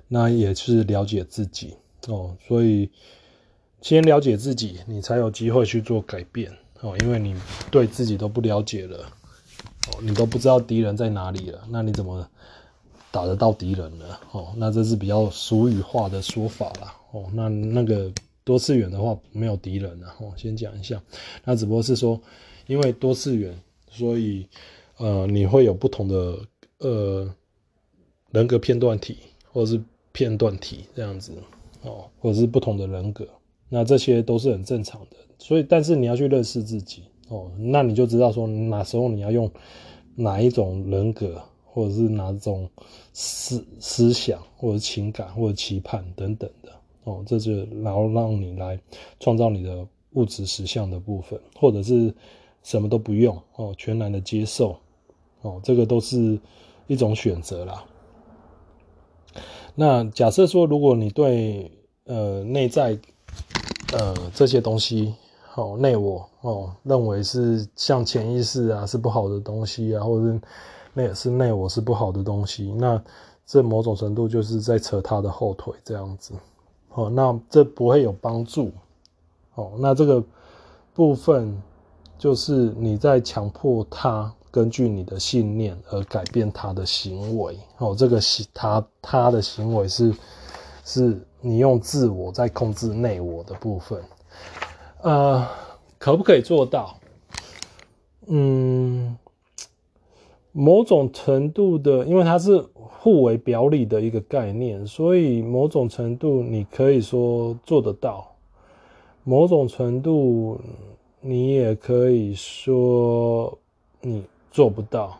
[0.06, 2.36] 那也是了解自己哦。
[2.46, 2.88] 所以
[3.82, 6.96] 先了解自己，你才有机会去做改变哦。
[7.00, 7.34] 因为你
[7.70, 12.28] 对自己都不了解了，哦，你都不知道敌人在哪里了，那你怎么？
[13.10, 17.24] 打得到敌人呢哦，那这是比较俗语化的说法啦哦。
[17.32, 18.12] 那那个
[18.44, 21.02] 多次元的话没有敌人了哦，先讲一下。
[21.42, 22.20] 那只不过是说，
[22.66, 23.58] 因为多次元，
[23.90, 24.46] 所以
[24.98, 26.38] 呃你会有不同的
[26.80, 27.34] 呃
[28.30, 29.16] 人格片段体
[29.50, 29.80] 或者是
[30.12, 31.32] 片段体这样子
[31.80, 33.26] 哦，或者是不同的人格，
[33.68, 35.16] 那这些都是很正常的。
[35.38, 39.50] 所以，但是你要去认识自己哦，那你就知道说哪时候你要用
[40.14, 41.40] 哪一种人格。
[41.70, 42.68] 或者是哪种
[43.12, 46.72] 思思想，或者情感，或者期盼等等的
[47.04, 47.52] 哦，这就
[47.82, 48.80] 然后让你来
[49.20, 52.12] 创造你的物质实相的部分，或者是
[52.64, 54.76] 什么都不用哦，全然的接受
[55.42, 56.40] 哦，这个都是
[56.88, 57.84] 一种选择啦。
[59.76, 61.70] 那假设说，如果你对
[62.06, 62.98] 呃内在
[63.92, 65.14] 呃这些东西
[65.54, 70.40] 哦内我哦认为是像潜意识啊是不好的东西啊，或者是。
[70.94, 73.00] 那也是内我是不好的东西，那
[73.46, 76.34] 这某种程度就是在扯他的后腿这样子，
[76.94, 78.72] 哦，那这不会有帮助，
[79.54, 80.24] 哦，那这个
[80.94, 81.56] 部分
[82.18, 90.12] 就是你在强迫他根据你的信念而改变他的行为，哦，这个行他他的行为是
[90.84, 94.02] 是你用自我在控制内我的部分，
[95.02, 95.46] 呃，
[95.98, 96.98] 可不可以做到？
[98.26, 99.16] 嗯。
[100.52, 108.34] 某种程度的，因为它是互为表里的一个概念，所以某种程度你可以说做得到，
[109.22, 110.58] 某种程度
[111.20, 113.56] 你也可以说
[114.00, 115.16] 你做不到。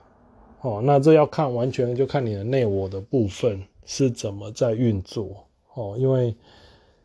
[0.62, 5.28] 哦，那这要看，完全就看你的内我的部分是怎么在运作。
[5.79, 6.35] 哦，因为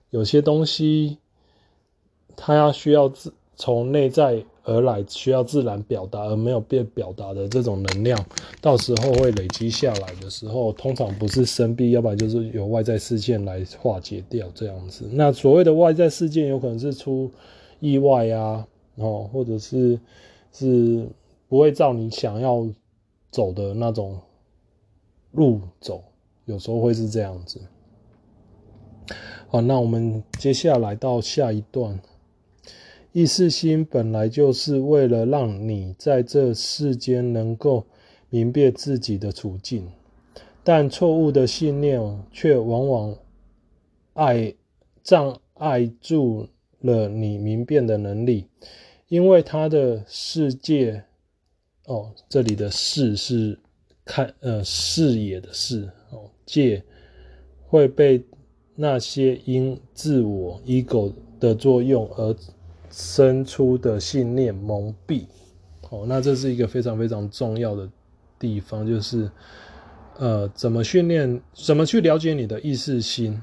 [0.09, 1.17] 有些东西
[2.35, 4.43] 它要需要自从内在。
[4.65, 8.25] 而来需要自然表达而没有被表达的这种能量，
[8.61, 15.05] 到时候会累积下来的时候，通常不是生病，要不然就是由外在事件来化解掉这样子。
[15.11, 17.29] 那所谓的外在事件，有可能是出
[17.81, 19.99] 意外啊，哦，或者是
[20.53, 21.05] 是
[21.49, 22.65] 不会照你想要
[23.31, 24.17] 走的那种
[25.31, 26.01] 路走，
[26.45, 27.59] 有时候会是这样子。
[29.53, 31.99] 好，那我们接下来到下一段。
[33.11, 37.85] 意识心本来就是为了让你在这世间能够
[38.31, 39.87] 明辨自己的处境，
[40.63, 43.15] 但错误的信念却往往
[44.13, 44.55] 碍
[45.03, 46.47] 障碍住
[46.79, 48.47] 了你明辨的能力，
[49.07, 51.03] 因为他的世界，
[51.85, 53.59] 哦，这里的视是
[54.03, 56.83] 看呃视野的视哦，界
[57.67, 58.25] 会被
[58.75, 62.35] 那些因自我 ego 的作用而。
[62.95, 65.25] 生出的信念蒙蔽，
[65.89, 67.89] 哦，那这是一个非常非常重要的
[68.37, 69.31] 地方，就是，
[70.19, 73.41] 呃，怎么训练，怎么去了解你的意识心，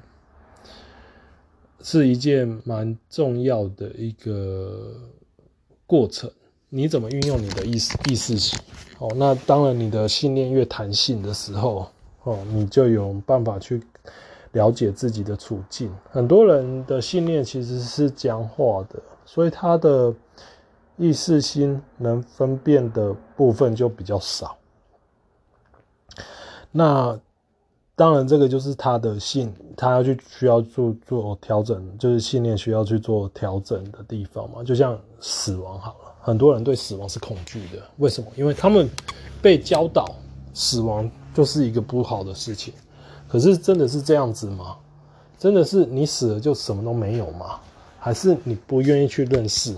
[1.83, 4.95] 是一件蛮重要的一个
[5.85, 6.31] 过程。
[6.69, 8.57] 你怎么运用你的意识意识心？
[9.01, 11.89] 哦，那当然，你的信念越弹性的时候，
[12.23, 13.83] 哦，你就有办法去
[14.53, 15.95] 了解自己的处境。
[16.11, 19.01] 很多人的信念其实是僵化的。
[19.25, 20.13] 所以他的
[20.97, 24.57] 意识心能分辨的部分就比较少。
[26.73, 27.17] 那
[27.95, 34.65] 当然，这个就是他的信，他要去需要做做调整，就是信念需要去做调整的地方嘛。
[34.65, 38.29] 就像死亡好了，很多人对死亡是恐惧的，为什么？
[38.37, 38.89] 因为他们
[39.41, 40.17] 被教导
[40.55, 42.75] 死亡就是一个不好的事情。
[43.31, 44.77] 可是真的是这样子吗？
[45.39, 47.61] 真的是你死了就什么都没有吗？
[47.99, 49.75] 还是你不愿意去认识，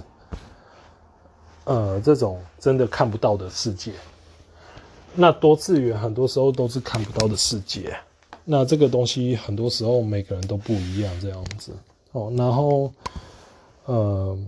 [1.65, 3.93] 呃，这种真的看不到的世界。
[5.15, 7.95] 那多次元很多时候都是看不到的世界。
[8.45, 11.73] 那这个东西很多时候每个人都不一样，这样子
[12.13, 12.33] 哦。
[12.37, 12.93] 然后，
[13.85, 14.39] 呃，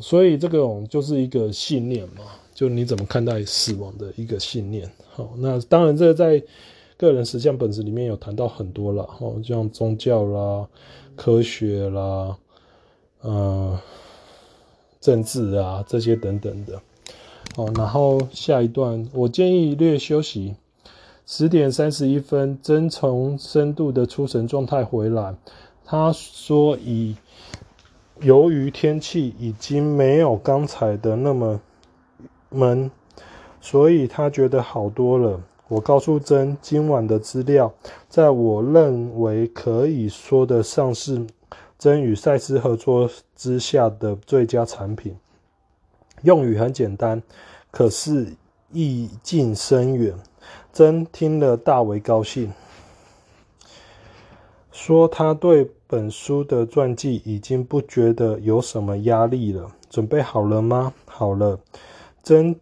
[0.00, 2.24] 所以这个就是一个信念嘛，
[2.54, 4.90] 就你怎么看待死亡的一个信念。
[5.12, 6.42] 好，那当然这个在
[6.96, 10.68] 个人实相本质里面有谈到很多了，哦，像宗教啦、
[11.16, 12.36] 科学啦。
[13.20, 13.80] 呃，
[15.00, 16.78] 政治啊，这些等等的，
[17.56, 20.56] 哦，然后下一段，我建议略休息，
[21.24, 25.34] 十点三十一分，真从深度的出神状态回来。
[25.86, 27.16] 他说：“以
[28.20, 31.62] 由于天气已经没有刚才的那么
[32.50, 32.90] 闷，
[33.62, 37.72] 所以他觉得好多了。”我告诉真，今晚的资料，
[38.08, 41.26] 在我认为可以说得上是
[41.78, 45.16] 真与赛斯合作之下的最佳产品。
[46.22, 47.22] 用语很简单，
[47.70, 48.34] 可是
[48.72, 50.14] 意境深远。
[50.72, 52.52] 真听了大为高兴，
[54.72, 59.70] 说他对本书的传记已经不觉得有什么压力了。
[59.88, 60.92] 准备好了吗？
[61.06, 61.58] 好了。
[62.22, 62.58] 真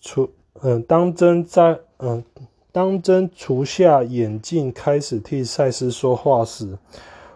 [0.00, 0.30] 出
[0.62, 2.24] 嗯，当真在嗯，
[2.72, 6.78] 当真除下眼镜开始替赛斯说话时，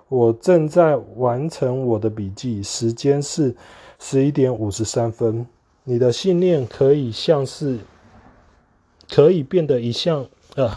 [0.09, 2.63] 我正在完成我的笔记。
[2.63, 3.55] 时间是
[3.99, 5.47] 十一点五十三分。
[5.85, 7.79] 你的信念可以像是。
[9.13, 10.71] 可以变得一像呃，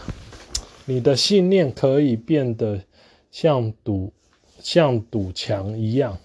[0.86, 2.80] 你的信念可以变得
[3.30, 4.12] 像堵
[4.58, 6.18] 像堵墙一样，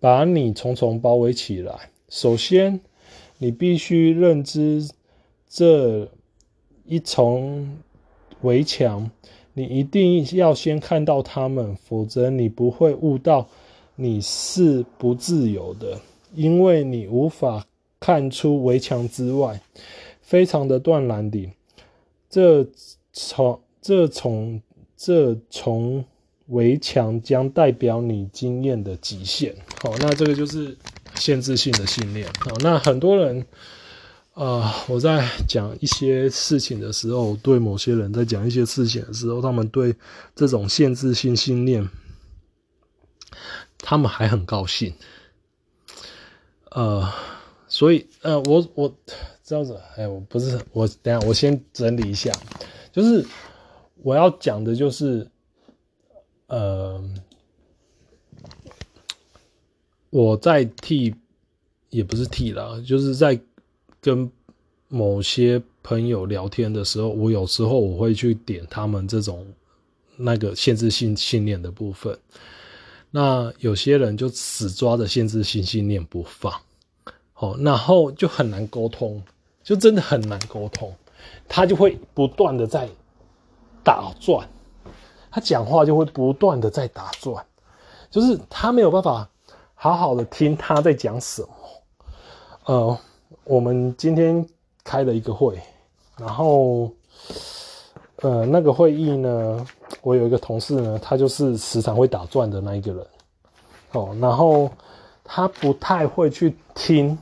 [0.00, 1.90] 把你重重包围起来。
[2.08, 2.80] 首先，
[3.38, 4.88] 你必须认知
[5.48, 6.08] 这
[6.84, 7.78] 一重
[8.42, 9.10] 围墙，
[9.54, 13.48] 你一定要先看到它们，否则你不会悟到
[13.94, 16.00] 你是不自由的，
[16.34, 17.66] 因为你无法
[17.98, 19.60] 看出围墙之外。
[20.20, 21.48] 非常的断然的，
[22.28, 22.66] 这
[23.12, 24.60] 从这从
[24.96, 26.04] 这从
[26.48, 29.54] 围墙将代表你经验的极限。
[29.80, 30.76] 好，那这个就是
[31.16, 32.26] 限制性的信念。
[32.38, 33.44] 好，那很多人，
[34.34, 39.94] 呃，我在讲一些事情的时候，对某些人在讲一些事情的时候，他们对
[40.34, 41.88] 这种限制性信念，
[43.78, 44.94] 他们还很高兴。
[46.70, 47.10] 呃，
[47.66, 48.94] 所以，呃，我我。
[49.48, 52.32] 这样子，哎，我不是我，等下我先整理一下，
[52.90, 53.24] 就是
[54.02, 55.30] 我要讲的，就是
[56.48, 57.00] 呃，
[60.10, 61.14] 我在替，
[61.90, 63.38] 也不是替啦，就是在
[64.00, 64.30] 跟
[64.88, 69.46] 某些朋友聊天的时候，我有时候我会去点他们这种
[70.16, 72.18] 那个限制性信念的部分，
[73.10, 76.52] 那有些人就死抓着限制性信念不放，
[77.32, 79.22] 好，然后就很难沟通。
[79.64, 80.94] 就真的很难沟通，
[81.48, 82.88] 他就会不断的在
[83.82, 84.48] 打转，
[85.28, 87.44] 他讲话就会不断的在打转，
[88.08, 89.28] 就是他没有办法
[89.76, 91.48] 好好的听他在讲什么。
[92.64, 92.98] 呃，
[93.44, 94.44] 我们今天
[94.82, 95.56] 开了一个会，
[96.18, 96.90] 然后
[98.16, 99.64] 呃那个会议呢，
[100.02, 103.06] 我有一个同事呢，他就是时常会打转的那一个人，
[103.92, 104.68] 哦，然后
[105.22, 107.16] 他不太会去听。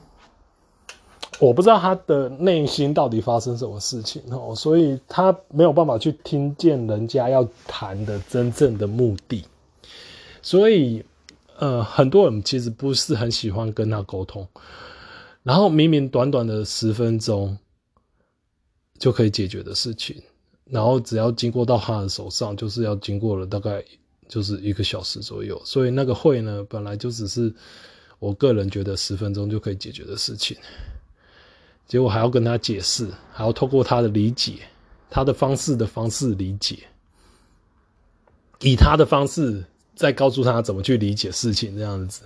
[1.40, 9.44] 我不知道他的内心到底发生什么事情哦，所以他没有办法去听见人家要谈的真正的目的，
[10.40, 11.05] 所以
[11.57, 14.46] 呃，很多人其实不是很喜欢跟他沟通，
[15.42, 17.57] 然后明明短短的十分钟
[18.98, 20.20] 就可以解决的事情，
[20.64, 23.84] 然后只要经过到他的手上，就是要经过了大概
[24.28, 27.55] 就是一个小时左右，所以那个会呢，本来就只是
[28.18, 30.57] 我个人觉得十分钟就可以解决的事情。
[31.86, 34.61] 结果还要跟他解释，还要透过他的理解，
[35.11, 36.78] 他的方式的方式理解，
[38.61, 39.62] 以他的方式
[39.95, 42.22] 再告诉他怎么去理解事情这样子，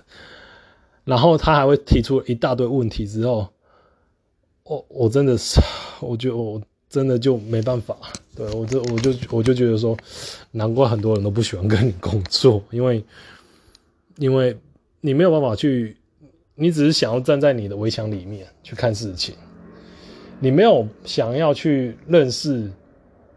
[1.03, 3.47] 然后他还会提出一大堆问题之后，
[4.63, 5.59] 我我真的是，
[6.01, 7.97] 我觉得我真的就没办法，
[8.35, 9.97] 对，我就我就我就觉得说，
[10.51, 13.03] 难怪很多人都不喜欢跟你工作， 因为
[14.17, 14.57] 因为
[15.01, 15.95] 你没有办法去，
[16.55, 19.35] 你只是想要站在你的围墙里面去看事情。
[20.41, 22.71] 你没有想要去认识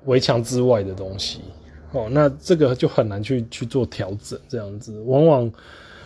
[0.05, 1.41] 围墙之外的东西，
[1.93, 4.39] 哦，那这个就很难去去做调整。
[4.49, 5.53] 这样子，往往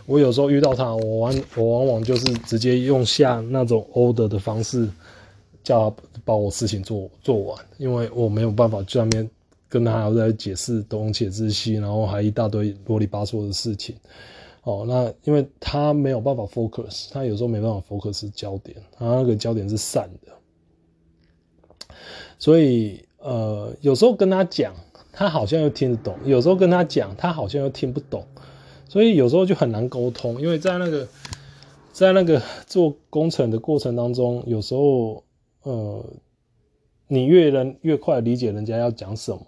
[0.05, 4.89] 我有时候遇到他，我往我往往就是直接用下那种 order 的方式，
[5.63, 9.31] 叫他把我事情做做完，因为我没有办法在那边
[9.69, 13.95] 跟他还要再解释东且知西，然后还一大堆啰里吧嗦的事情。
[14.63, 20.33] 哦，那因为他没有办法 focus，他有时候没办法 focus 焦点，他那个焦点是散的。
[22.39, 24.75] 所以，呃，有时候跟他讲，
[25.19, 28.27] 他好像又听得懂；有时候跟他讲，他好像又听不懂。
[28.87, 31.09] 所以有时候就很难沟通，因为在那个，
[31.91, 35.25] 在那个做工程的过程当中，有时候，
[35.63, 36.05] 呃，
[37.09, 39.41] 你越能越快理解人家要讲什么，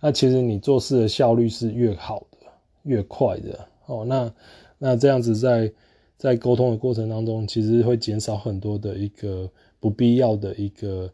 [0.00, 2.38] 那其实你做事的效率是越好的、
[2.84, 3.68] 越快的。
[3.84, 4.32] 哦，那
[4.78, 5.70] 那这样子在
[6.16, 11.12] 在沟通的过程当中，其实会减少很多的一个不必要的一个。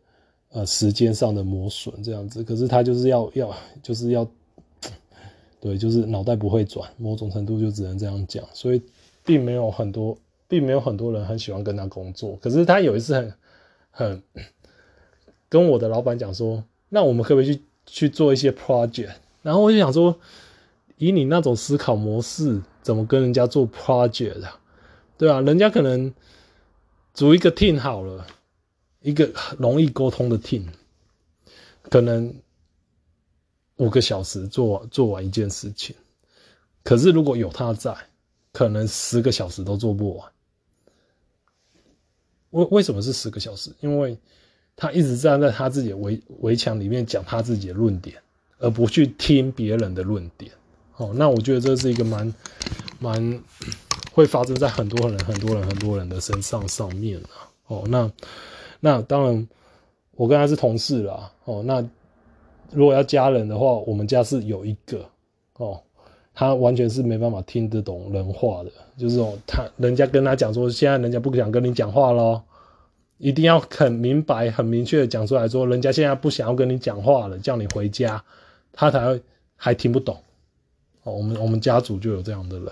[0.56, 2.42] 呃时间上的磨损这样子。
[2.42, 4.26] 可是他就是要要就是要，
[5.60, 8.42] 对，就是脑袋不会转，某种程度就只能这样讲。
[8.54, 8.80] 所以
[9.22, 10.16] 并没有很多，
[10.48, 12.36] 并没有很多人很喜欢跟他工作。
[12.40, 13.34] 可是他有一次很
[13.90, 14.22] 很
[15.50, 19.12] 跟我的老板讲说，那我们可不可以去去做一些 project？
[19.42, 20.18] 然后我就想说，
[20.96, 24.58] 以你那种思考模式，怎么跟人家做 project 啊？
[25.18, 26.14] 对啊，人家可能
[27.12, 28.26] 组一个 team 好了，
[29.06, 30.64] 一个容易沟通的 team，
[31.82, 32.34] 可能
[33.76, 35.94] 五个小时做做完一件事情。
[36.82, 37.96] 可是如果有他在，
[38.52, 40.28] 可能十个小时都做不完。
[42.50, 43.70] 为为什么是十个小时？
[43.78, 44.18] 因为
[44.74, 48.20] 他一直站在他自己的围围墙里面讲他自己的论点，
[48.58, 50.50] 而不去听别人的论点。
[50.96, 52.34] 哦，那我觉得这是一个蛮
[52.98, 53.40] 蛮。
[54.12, 57.52] 会发生在很多人、很多人、很多人的身上上面啊。
[57.66, 58.10] 哦，那
[58.80, 59.48] 那当然，
[60.12, 61.32] 我跟他是同事啦。
[61.44, 61.86] 哦，那
[62.72, 65.04] 如果要加人的话，我们家是有一个
[65.54, 65.80] 哦，
[66.34, 72.42] 他完全是没办法听得懂人话的，就是说他人家跟他讲说，现在人家不想跟你讲话咯，
[73.18, 78.22] 一定要很明白、很明确的讲出来说，人家现在不想要跟你讲话了，叫你回家，
[78.72, 79.22] 他才会
[79.56, 80.16] 还听不懂。
[81.04, 82.68] 哦，我们我们家族就有这样的人。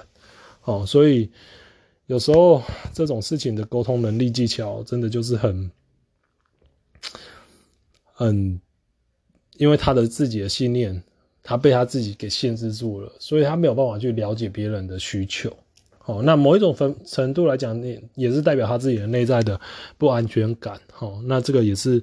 [0.64, 1.30] 哦，所以
[2.06, 2.60] 有时候
[2.92, 5.70] 这种事情的沟通能力技巧，真的就是很，
[8.18, 8.60] 嗯，
[9.56, 11.02] 因为他的自己的信念，
[11.42, 15.56] 他被他自己给限制住了，所以他没有办法去了解别人的需求。
[16.06, 19.58] 哦，那某一种分程度来讲，也也是代表他自己的内在的
[19.96, 20.78] 不安全感。
[20.98, 22.02] 哦，那这个也是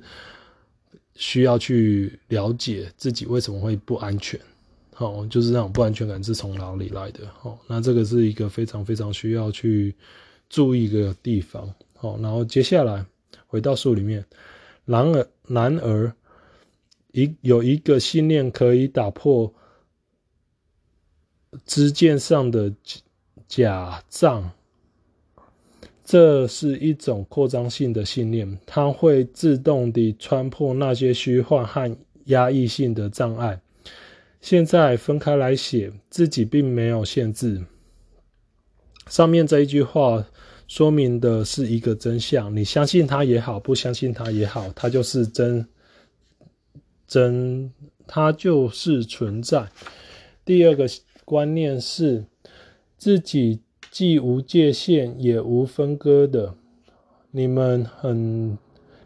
[1.16, 4.40] 需要去了解自己为什么会不安全。
[4.98, 7.20] 哦，就是那种不安全感是从哪里来的？
[7.44, 9.96] 哦，那这个是一个非常非常需要去
[10.50, 11.72] 注意一个地方。
[11.96, 13.06] 好，然后接下来
[13.46, 14.26] 回到书里面，
[14.86, 16.14] 然而然而
[17.12, 19.54] 一有一个信念可以打破
[21.66, 22.74] 知见上的
[23.48, 24.52] 假象，
[26.06, 33.62] 这是一种扩张性的信念，它会自动地穿破那些虚幻和压抑性的障碍。
[34.40, 37.64] 现在分开来写，自己并没有限制。
[39.08, 40.26] 上面这一句话
[40.72, 45.68] 说明的是一个真相，你相信它也好，不相信它也好，它就是真
[47.06, 47.70] 真，
[48.08, 49.70] 它就是存在。
[50.46, 50.88] 第二个
[51.26, 52.24] 观念是，
[52.98, 53.60] 自己
[53.92, 56.56] 既无界限也无分割的。
[57.32, 58.58] 你们很，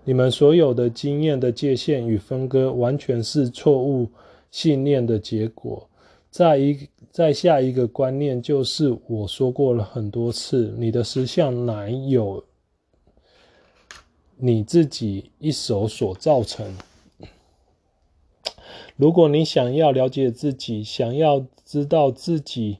[0.04, 4.08] 你们所有的经验的界限与分割，完全是错误。
[4.52, 5.90] 信念的结果，
[6.30, 12.44] 在一再下一个观念就是我说过了很多次，你的实相乃有
[14.36, 16.76] 你自己一手所造成。
[18.98, 22.80] 如果你想要了解自己，想要知道自己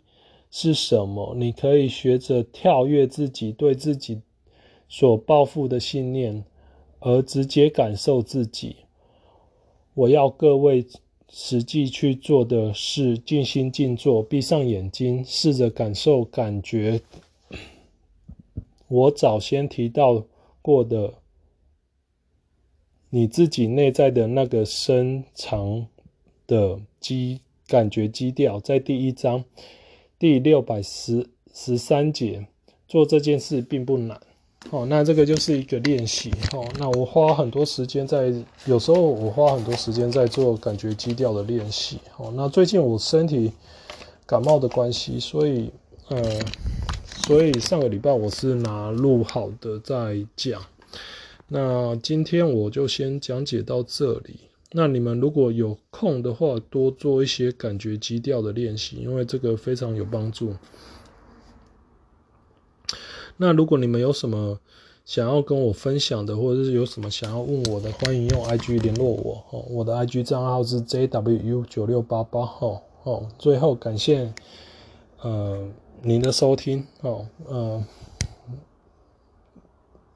[0.52, 4.22] 是什么，你可以学着跳跃自己对自己
[4.90, 6.44] 所抱负的信念，
[7.00, 8.76] 而直接感受自己。
[9.94, 10.86] 我要各位。
[11.30, 17.02] 实际去做的是静心静坐，闭上眼睛，试着感受、感觉
[18.88, 20.26] 我早先提到
[20.62, 21.16] 过的
[23.10, 25.88] 你自己内在的那个深藏
[26.48, 29.44] 的基感觉基调，在第一章
[30.20, 32.48] 第六百十十三节
[32.88, 34.22] 做这件事并不难。
[34.72, 36.32] 哦，那这个就是一个练习。
[36.54, 38.34] 哦，那我花很多时间在，
[38.66, 42.00] 有时候我花很多时间在做感觉基调的练习。
[42.18, 43.52] 哦，那最近我身体
[44.26, 45.72] 感冒的关系，所以，
[46.10, 46.22] 呃，
[47.28, 50.62] 所以上个礼拜我是拿录好的在讲。
[51.48, 54.40] 那今天我就先讲解到这里。
[54.72, 60.54] 那你们如果有空的话，多做一些感觉基调的练习，因为这个非常有帮助。
[63.38, 64.60] 那如果你们有什么
[65.04, 69.66] 想要跟我分享的，或者是有什么想要问我的，欢迎用 IG 联络我哦。
[69.70, 73.28] 我的 IG 账号是 JWU 九六八八号哦。
[73.38, 74.34] 最后感谢
[75.22, 75.68] 呃
[76.02, 77.84] 您的收听哦，呃，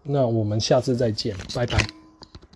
[0.04, 1.99] 那我们下次再见，拜拜。